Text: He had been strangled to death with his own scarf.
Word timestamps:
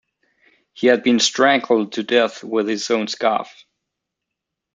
He 0.73 0.87
had 0.87 1.03
been 1.03 1.19
strangled 1.19 1.91
to 1.93 2.01
death 2.01 2.43
with 2.43 2.67
his 2.67 2.89
own 2.89 3.07
scarf. 3.07 3.53